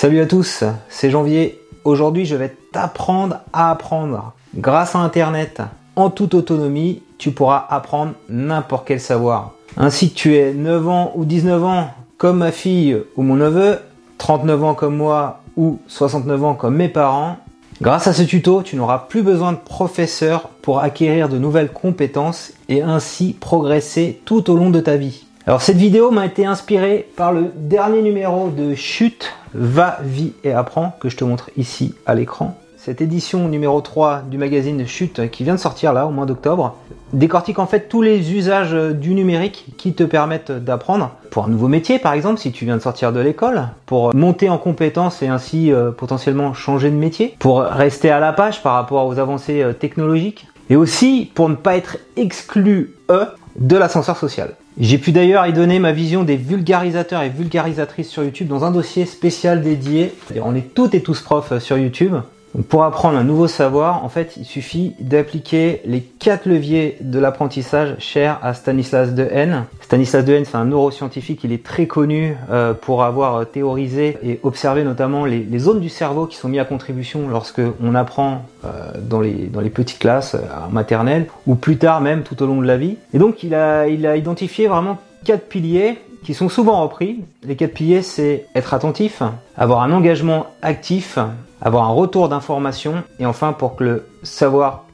[0.00, 1.60] Salut à tous, c'est Janvier.
[1.82, 4.32] Aujourd'hui, je vais t'apprendre à apprendre.
[4.54, 5.60] Grâce à Internet,
[5.96, 9.54] en toute autonomie, tu pourras apprendre n'importe quel savoir.
[9.76, 13.80] Ainsi que tu es 9 ans ou 19 ans, comme ma fille ou mon neveu,
[14.18, 17.38] 39 ans comme moi ou 69 ans comme mes parents,
[17.82, 22.52] grâce à ce tuto, tu n'auras plus besoin de professeur pour acquérir de nouvelles compétences
[22.68, 25.24] et ainsi progresser tout au long de ta vie.
[25.48, 30.52] Alors cette vidéo m'a été inspirée par le dernier numéro de Chute, Va, Vie et
[30.52, 32.58] Apprends que je te montre ici à l'écran.
[32.76, 36.76] Cette édition numéro 3 du magazine Chute qui vient de sortir là au mois d'octobre
[37.14, 41.68] décortique en fait tous les usages du numérique qui te permettent d'apprendre pour un nouveau
[41.68, 45.28] métier par exemple si tu viens de sortir de l'école, pour monter en compétences et
[45.28, 49.62] ainsi euh, potentiellement changer de métier, pour rester à la page par rapport aux avancées
[49.62, 54.54] euh, technologiques et aussi pour ne pas être exclu eux de l'ascenseur social.
[54.80, 58.70] J'ai pu d'ailleurs y donner ma vision des vulgarisateurs et vulgarisatrices sur YouTube dans un
[58.70, 60.14] dossier spécial dédié.
[60.40, 62.14] On est toutes et tous profs sur YouTube
[62.62, 67.96] pour apprendre un nouveau savoir, en fait, il suffit d'appliquer les quatre leviers de l'apprentissage
[67.98, 69.64] chers à Stanislas Dehaene.
[69.80, 74.84] Stanislas Dehaene, c'est un neuroscientifique, il est très connu euh, pour avoir théorisé et observé
[74.84, 78.68] notamment les, zones du cerveau qui sont mises à contribution lorsque on apprend euh,
[79.00, 80.40] dans, les, petites classes euh,
[80.70, 82.96] maternelles ou plus tard même tout au long de la vie.
[83.12, 87.20] Et donc il a identifié vraiment quatre piliers qui sont souvent repris.
[87.42, 89.22] Les quatre piliers, c'est être attentif,
[89.56, 91.18] avoir un engagement actif,
[91.60, 94.84] avoir un retour d'information et enfin pour que le savoir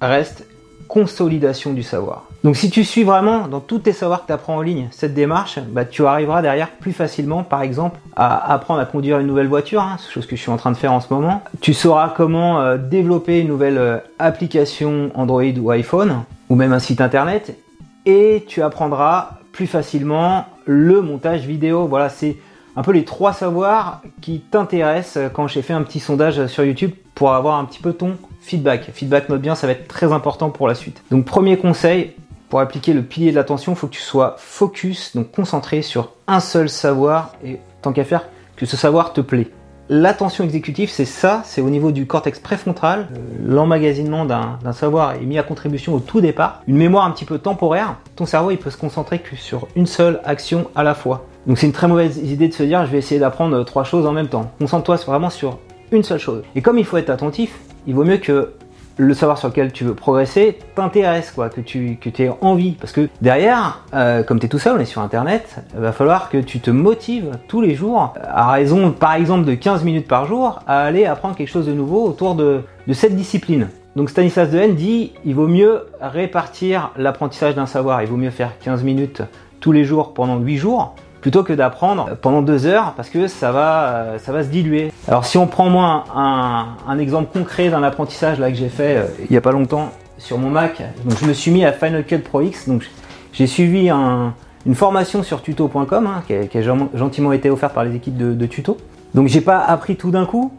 [0.00, 0.46] reste,
[0.88, 2.24] consolidation du savoir.
[2.44, 5.14] Donc si tu suis vraiment dans tous tes savoirs que tu apprends en ligne cette
[5.14, 9.48] démarche, bah, tu arriveras derrière plus facilement par exemple à apprendre à conduire une nouvelle
[9.48, 11.42] voiture, hein, chose que je suis en train de faire en ce moment.
[11.60, 16.78] Tu sauras comment euh, développer une nouvelle euh, application Android ou iPhone ou même un
[16.78, 17.58] site internet
[18.04, 21.86] et tu apprendras plus facilement le montage vidéo.
[21.86, 22.36] Voilà, c'est
[22.76, 26.92] un peu les trois savoirs qui t'intéressent quand j'ai fait un petit sondage sur YouTube
[27.14, 28.90] pour avoir un petit peu ton feedback.
[28.92, 31.02] Feedback note bien, ça va être très important pour la suite.
[31.10, 32.12] Donc premier conseil,
[32.48, 36.12] pour appliquer le pilier de l'attention, il faut que tu sois focus, donc concentré sur
[36.26, 39.48] un seul savoir et tant qu'à faire, que ce savoir te plaît.
[39.88, 43.06] L'attention exécutive, c'est ça, c'est au niveau du cortex préfrontal.
[43.44, 46.62] L'emmagasinement d'un savoir est mis à contribution au tout départ.
[46.66, 47.94] Une mémoire un petit peu temporaire.
[48.16, 51.26] Ton cerveau, il peut se concentrer que sur une seule action à la fois.
[51.46, 54.06] Donc c'est une très mauvaise idée de se dire, je vais essayer d'apprendre trois choses
[54.06, 54.50] en même temps.
[54.58, 55.58] Concentre-toi vraiment sur
[55.92, 56.42] une seule chose.
[56.56, 58.54] Et comme il faut être attentif, il vaut mieux que
[58.98, 62.72] le savoir sur lequel tu veux progresser t'intéresse, quoi, que tu que aies envie.
[62.72, 65.92] Parce que derrière, euh, comme tu es tout seul, on est sur Internet, il va
[65.92, 70.08] falloir que tu te motives tous les jours, à raison par exemple de 15 minutes
[70.08, 73.68] par jour, à aller apprendre quelque chose de nouveau autour de, de cette discipline.
[73.96, 78.58] Donc Stanislas Dehaene dit, il vaut mieux répartir l'apprentissage d'un savoir, il vaut mieux faire
[78.58, 79.22] 15 minutes
[79.60, 80.94] tous les jours pendant 8 jours,
[81.26, 84.92] plutôt que d'apprendre pendant deux heures parce que ça va, euh, ça va se diluer.
[85.08, 89.06] Alors si on prend moi un, exemple concret d'un apprentissage là que j'ai fait euh,
[89.18, 92.04] il n'y a pas longtemps sur mon Mac, donc je me suis mis à Final
[92.04, 92.88] Cut Pro X, donc
[93.32, 96.62] j'ai suivi une formation sur tuto.com hein, qui, a,
[96.94, 98.76] gentiment été offerte par les équipes de, de tuto.
[99.14, 100.52] Donc j'ai pas appris tout d'un coup.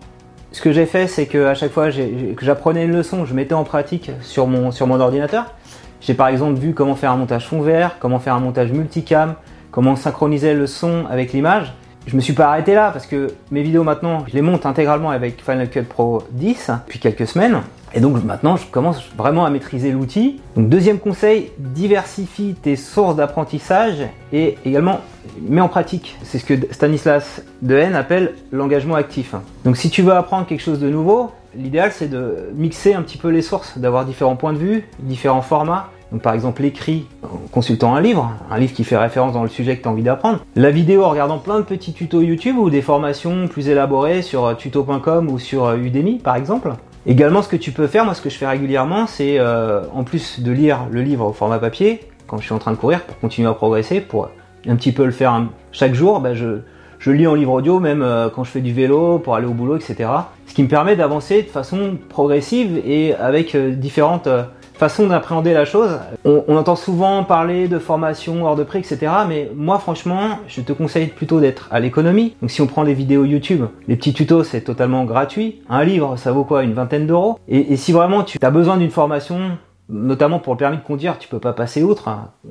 [0.51, 3.53] Ce que j'ai fait, c'est que à chaque fois que j'apprenais une leçon, je mettais
[3.53, 5.45] en pratique sur mon, sur mon ordinateur.
[6.01, 9.35] J'ai par exemple vu comment faire un montage fond vert, comment faire un montage multicam,
[9.77, 11.71] comment synchroniser le son avec l'image.
[12.07, 15.11] Je me suis pas arrêté là parce que mes vidéos maintenant, je les monte intégralement
[15.11, 17.61] avec Final Cut Pro 10 depuis quelques semaines.
[17.93, 20.41] Et donc maintenant, je commence vraiment à maîtriser l'outil.
[20.55, 23.97] Donc deuxième conseil, diversifie tes sources d'apprentissage
[24.33, 25.01] et également
[25.47, 26.17] mets en pratique.
[26.23, 29.35] C'est ce que Stanislas Dehaene appelle l'engagement actif.
[29.63, 33.19] Donc si tu veux apprendre quelque chose de nouveau, l'idéal c'est de mixer un petit
[33.19, 37.47] peu les sources, d'avoir différents points de vue, différents formats donc par exemple l'écrit en
[37.51, 40.03] consultant un livre, un livre qui fait référence dans le sujet que tu as envie
[40.03, 40.39] d'apprendre.
[40.55, 44.45] La vidéo en regardant plein de petits tutos YouTube ou des formations plus élaborées sur
[44.45, 46.73] euh, tuto.com ou sur euh, Udemy par exemple.
[47.05, 50.03] Également ce que tu peux faire, moi ce que je fais régulièrement, c'est euh, en
[50.03, 53.01] plus de lire le livre au format papier, quand je suis en train de courir
[53.03, 54.29] pour continuer à progresser, pour
[54.67, 55.41] un petit peu le faire
[55.71, 56.59] chaque jour, bah, je,
[56.99, 59.77] je lis en livre audio même quand je fais du vélo, pour aller au boulot,
[59.77, 60.09] etc.
[60.47, 64.27] Ce qui me permet d'avancer de façon progressive et avec différentes
[64.77, 65.99] façon d'appréhender la chose.
[66.25, 69.11] On, entend souvent parler de formation hors de prix, etc.
[69.27, 72.35] Mais moi, franchement, je te conseille plutôt d'être à l'économie.
[72.41, 75.61] Donc, si on prend des vidéos YouTube, les petits tutos, c'est totalement gratuit.
[75.69, 76.63] Un livre, ça vaut quoi?
[76.63, 77.39] Une vingtaine d'euros?
[77.47, 79.57] Et, et si vraiment tu as besoin d'une formation
[79.89, 82.09] notamment pour le permis de conduire, tu peux pas passer outre.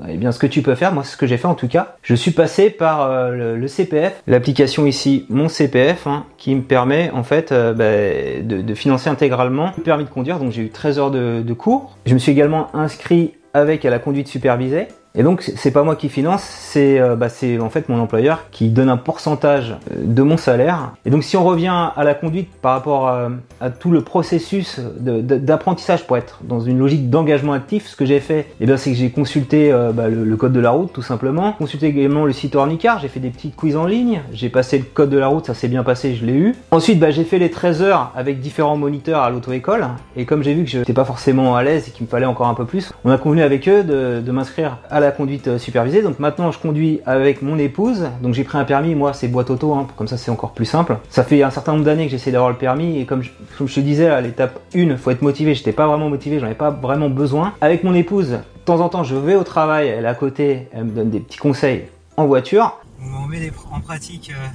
[0.09, 1.55] Et eh bien, ce que tu peux faire, moi, c'est ce que j'ai fait en
[1.55, 1.97] tout cas.
[2.03, 7.11] Je suis passé par euh, le, CPF, l'application ici, mon CPF, hein, qui me permet
[7.13, 10.39] en fait euh, bah, de, financer intégralement le permis de conduire.
[10.39, 11.97] Donc, j'ai eu 13 heures de, de cours.
[12.07, 14.89] Je me suis également inscrit avec à la conduite supervisée.
[15.17, 18.51] Et donc c'est pas moi qui finance, c'est euh, bah, c'est en fait mon employeur
[18.51, 20.93] qui donne un pourcentage euh, de mon salaire.
[21.07, 26.07] Et donc si on revient à la conduite par rapport à, tout le processus d'apprentissage
[26.07, 29.11] pour être dans une logique d'engagement actif, ce que j'ai fait, eh c'est que j'ai
[29.11, 32.99] consulté euh, bah, le, code de la route tout simplement, consulté également le site Ornicar,
[32.99, 35.55] j'ai fait des petites quiz en ligne, j'ai passé le code de la route, ça
[35.55, 36.55] s'est bien passé, je l'ai eu.
[36.73, 40.53] Ensuite bah, j'ai fait les 13 heures avec différents moniteurs à l'auto-école et comme j'ai
[40.53, 42.67] vu que je n'étais pas forcément à l'aise et qu'il me fallait encore un peu
[42.67, 46.03] plus, on a convenu avec eux de, de m'inscrire à la conduite euh, supervisée.
[46.03, 48.09] Donc maintenant, je conduis avec mon épouse.
[48.23, 48.95] Donc j'ai pris un permis.
[48.95, 49.75] Moi, c'est boîte auto.
[49.75, 50.99] Hein, comme ça, c'est encore plus simple.
[51.09, 52.99] Ça fait un certain nombre d'années que j'essaie d'avoir le permis.
[52.99, 53.31] Et comme je,
[53.65, 55.55] te disais, à l'étape 1, faut être motivé.
[55.55, 56.39] J'étais pas vraiment motivé.
[56.39, 57.55] J'en ai pas vraiment besoin.
[57.61, 59.89] Avec mon épouse, de temps en temps, je vais au travail.
[59.89, 60.69] Elle est à côté.
[60.73, 61.87] Elle me donne des petits conseils
[62.17, 62.81] en voiture.
[63.01, 64.47] On met en pratique euh,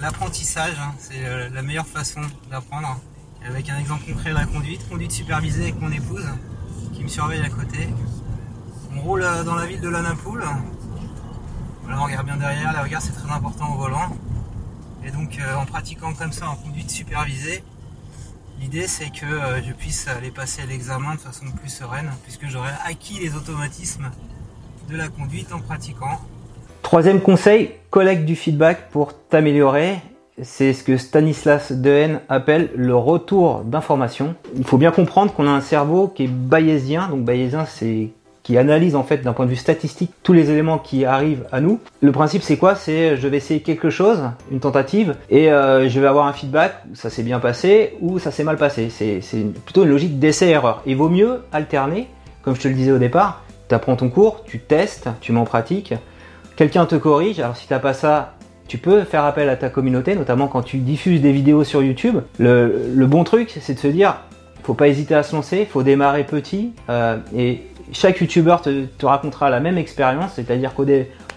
[0.00, 0.74] l'apprentissage.
[0.80, 0.92] Hein.
[0.98, 2.20] c'est euh, la meilleure façon
[2.50, 3.00] d'apprendre.
[3.46, 4.88] Avec un exemple concret, la conduite.
[4.88, 6.26] Conduite supervisée avec mon épouse
[6.94, 7.88] qui me surveille à côté.
[8.96, 10.44] On roule euh, dans la ville de Lanapoul.
[11.82, 14.10] Voilà, on regarde bien derrière, la regard c'est très important au volant.
[15.04, 17.62] Et donc euh, en pratiquant comme ça en conduite supervisée,
[18.60, 22.70] l'idée c'est que euh, je puisse aller passer l'examen de façon plus sereine, puisque j'aurai
[22.86, 24.10] acquis les automatismes
[24.88, 26.20] de la conduite en pratiquant.
[26.82, 29.98] Troisième conseil, collecte du feedback pour t'améliorer.
[30.42, 34.34] C'est ce que Stanislas Dehaene appelle le retour d'information.
[34.56, 37.08] Il faut bien comprendre qu'on a un cerveau qui est bayésien.
[37.08, 38.10] Donc bayésien, c'est
[38.44, 41.60] qui analyse en fait d'un point de vue statistique tous les éléments qui arrivent à
[41.60, 41.80] nous.
[42.00, 42.76] Le principe c'est quoi?
[42.76, 44.20] C'est je vais essayer quelque chose,
[44.52, 48.30] une tentative, et euh, je vais avoir un feedback, ça s'est bien passé ou ça
[48.30, 48.90] s'est mal passé.
[48.90, 49.20] C'est
[49.64, 50.82] plutôt une logique d'essai-erreur.
[50.86, 52.06] Il vaut mieux alterner,
[52.42, 55.40] comme je te le disais au départ, tu apprends ton cours, tu testes, tu mets
[55.40, 55.94] en pratique,
[56.54, 58.34] quelqu'un te corrige, alors si t'as pas ça,
[58.68, 62.18] tu peux faire appel à ta communauté, notamment quand tu diffuses des vidéos sur YouTube.
[62.38, 64.16] Le, le bon truc, c'est de se dire,
[64.62, 67.62] faut pas hésiter à se lancer, faut démarrer petit, euh, et
[67.92, 70.84] chaque youtubeur te, racontera la même expérience, c'est-à-dire qu'au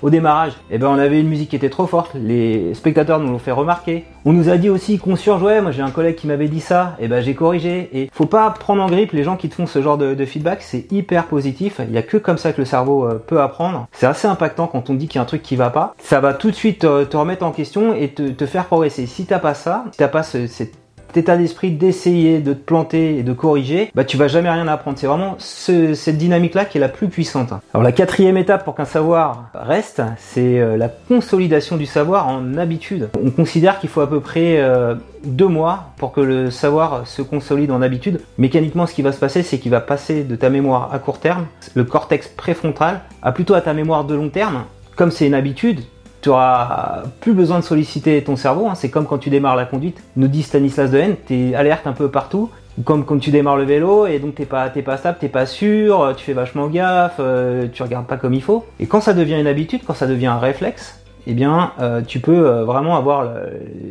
[0.04, 3.32] au démarrage, eh ben, on avait une musique qui était trop forte, les spectateurs nous
[3.32, 4.06] l'ont fait remarquer.
[4.26, 6.96] On nous a dit aussi qu'on surjouait, moi j'ai un collègue qui m'avait dit ça,
[7.00, 7.90] eh ben j'ai corrigé.
[7.94, 10.62] Et faut pas prendre en grippe les gens qui te font ce genre de, feedback,
[10.62, 13.88] c'est hyper positif, il y a que comme ça que le cerveau euh, peut apprendre.
[13.92, 15.96] C'est assez impactant quand on dit qu'il y a un truc qui va pas.
[16.00, 19.06] Ça va tout de suite te, remettre en question et te, faire progresser.
[19.06, 20.76] Si t'as pas ça, si t'as pas cette
[21.16, 24.98] état d'esprit d'essayer, de te planter et de corriger, bah tu vas jamais rien apprendre.
[24.98, 27.54] C'est vraiment cette dynamique-là qui est la plus puissante.
[27.74, 32.58] Alors la quatrième étape pour qu'un savoir reste, c'est euh, la consolidation du savoir en
[32.58, 33.10] habitude.
[33.24, 37.22] On considère qu'il faut à peu près euh, deux mois pour que le savoir se
[37.22, 38.22] consolide en habitude.
[38.38, 41.20] Mécaniquement, ce qui va se passer, c'est qu'il va passer de ta mémoire à court
[41.20, 41.46] terme,
[41.76, 44.64] le cortex préfrontal, à plutôt à ta mémoire de long terme.
[44.96, 45.82] Comme c'est une habitude,
[46.28, 48.68] tu auras plus besoin de solliciter ton cerveau.
[48.68, 48.76] Hein.
[48.76, 50.04] C'est comme quand tu démarres la conduite.
[50.18, 52.50] Nous dit Stanislas Dehaene, tu es alerte un peu partout.
[52.84, 56.14] Comme quand tu démarres le vélo et donc t'es pas pas stable, t'es pas sûr,
[56.18, 58.66] tu fais vachement gaffe, euh, tu regardes pas comme il faut.
[58.82, 62.20] Et quand ça devient une habitude, quand ça devient un réflexe, eh bien, euh, tu
[62.20, 63.30] peux euh, vraiment avoir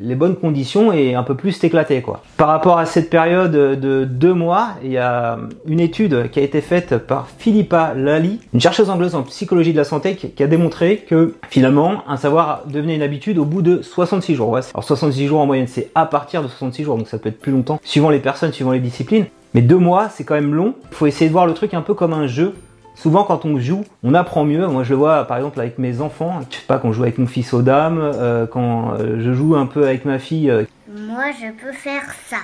[0.02, 2.22] les bonnes conditions et un peu plus t'éclater, quoi.
[2.36, 6.42] Par rapport à cette période de deux mois, il y a une étude qui a
[6.42, 10.46] été faite par Philippa Lally, une chercheuse anglaise en psychologie de la santé, qui, a
[10.46, 14.56] démontré que finalement, un savoir devenait une habitude au bout de 66 jours.
[14.56, 17.40] Alors 66 jours en moyenne, c'est à partir de 66 jours, donc ça peut être
[17.40, 19.26] plus longtemps, suivant les personnes, suivant les disciplines.
[19.54, 20.74] Mais deux mois, c'est quand même long.
[20.90, 22.54] Il faut essayer de voir le truc un peu comme un jeu
[22.96, 24.66] souvent quand on joue, on apprend mieux.
[24.66, 26.40] Moi, je le vois par exemple avec mes enfants.
[26.50, 29.32] Je sais pas quand je joue avec mon fils aux dames, euh, quand euh, je
[29.32, 30.50] joue un peu avec ma fille.
[30.50, 30.64] Euh.
[30.88, 32.38] Moi, je peux faire ça.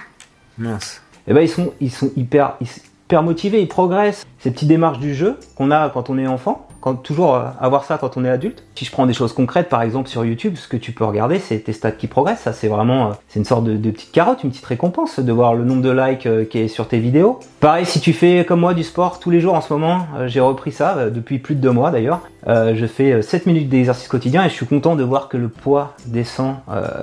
[0.58, 1.03] Mince.
[1.27, 4.27] Eh ben ils sont ils sont hyper hyper motivés, ils progressent.
[4.38, 6.67] Ces petites démarches du jeu qu'on a quand on est enfant,
[7.03, 8.65] toujours euh, avoir ça quand on est adulte.
[8.74, 11.39] Si je prends des choses concrètes, par exemple sur YouTube, ce que tu peux regarder,
[11.39, 12.43] c'est tes stats qui progressent.
[12.43, 15.55] Ça, c'est vraiment, euh, c'est une sorte de, petite carotte, une petite récompense de voir
[15.55, 17.41] le nombre de likes euh, qui est sur tes vidéos.
[17.60, 20.41] Pareil, si tu fais comme moi du sport tous les jours en ce moment, j'ai
[20.41, 22.20] repris ça depuis plus de deux mois d'ailleurs.
[22.46, 25.94] je fais 7 minutes d'exercice quotidien et je suis content de voir que le poids
[26.06, 26.56] descend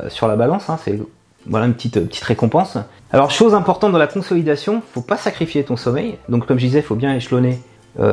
[0.09, 0.69] sur la balance.
[0.69, 0.77] Hein.
[0.83, 0.99] c'est
[1.45, 2.77] voilà une petite, petite récompense.
[3.11, 6.17] Alors chose importante dans la consolidation, faut pas sacrifier ton sommeil.
[6.27, 7.59] Donc comme je disais, faut bien échelonner
[7.99, 8.03] 15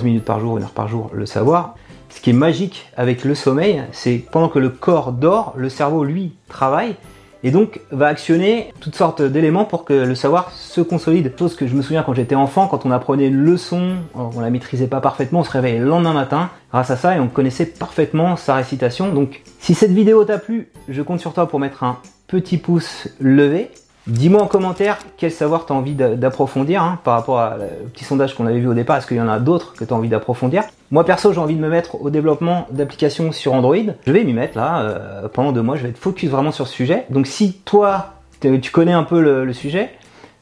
[0.00, 1.76] euh, minutes par jour, une heure par jour, le savoir.
[2.08, 6.04] Ce qui est magique avec le sommeil, c'est pendant que le corps dort, le cerveau
[6.04, 6.94] lui travaille
[7.42, 11.32] et donc va actionner toutes sortes d'éléments pour que le savoir se consolide.
[11.38, 14.50] Chose que je me souviens quand j'étais enfant, quand on apprenait une leçon, on la
[14.50, 17.66] maîtrisait pas parfaitement, on se réveillait le lendemain matin grâce à ça et on connaissait
[17.66, 19.12] parfaitement sa récitation.
[19.12, 23.08] Donc si cette vidéo t'a plu, je compte sur toi pour mettre un petit pouce
[23.20, 23.70] levé
[24.06, 28.34] Dis-moi en commentaire quel savoir tu as envie d'approfondir hein, par rapport au petit sondage
[28.34, 28.98] qu'on avait vu au départ.
[28.98, 30.62] Est-ce qu'il y en a d'autres que tu envie d'approfondir?
[30.92, 33.74] Moi perso, j'ai envie de me mettre au développement d'applications sur Android.
[34.06, 34.82] Je vais m'y mettre là.
[34.82, 37.04] Euh, pendant deux mois, je vais être focus vraiment sur ce sujet.
[37.10, 39.90] Donc si toi, tu connais un peu le, sujet,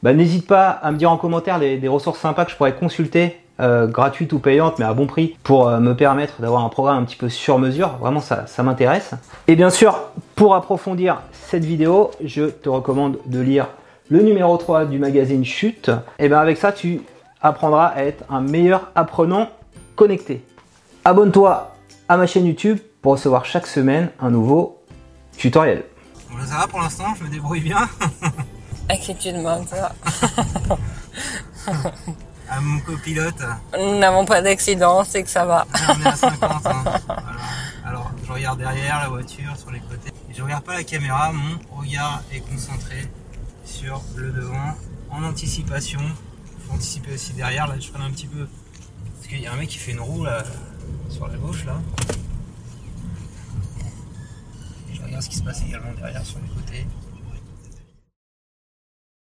[0.02, 3.38] bah, n'hésite pas à me dire en commentaire des, ressources sympas que je pourrais consulter
[3.60, 7.02] euh, gratuite ou payante, mais à bon prix, pour euh, me permettre d'avoir un programme
[7.02, 7.96] un petit peu sur mesure.
[8.00, 9.12] Vraiment, ça, ça m'intéresse.
[9.46, 9.98] Et bien sûr,
[10.34, 13.68] pour approfondir cette vidéo, je te recommande de lire
[14.10, 15.90] le numéro 3 du magazine Chute.
[16.18, 17.02] Et bien avec ça, tu
[17.40, 19.48] apprendras à être un meilleur apprenant
[19.96, 20.44] connecté.
[21.04, 21.74] Abonne-toi
[22.08, 24.82] à ma chaîne YouTube pour recevoir chaque semaine un nouveau
[25.36, 25.84] tutoriel.
[26.30, 27.78] Bon, ça va pour l'instant, je me débrouille bien.
[29.18, 29.92] Tu demandes ça
[32.48, 33.42] À mon copilote,
[33.78, 35.66] Nous n'avons pas d'accident, c'est que ça va.
[35.88, 36.66] on est à 50.
[36.66, 36.82] hein.
[37.06, 37.22] Voilà.
[37.86, 40.10] Alors, je regarde derrière la voiture, sur les côtés.
[40.30, 43.08] Et je regarde pas la caméra, mon regard est concentré
[43.64, 44.74] sur le devant,
[45.10, 46.00] en anticipation.
[46.66, 48.46] Faut anticiper aussi derrière, là je freine un petit peu.
[49.16, 50.42] Parce qu'il y a un mec qui fait une roue là,
[51.08, 51.74] sur la gauche là.
[54.92, 56.86] Je regarde ce qui se passe également derrière sur les côtés.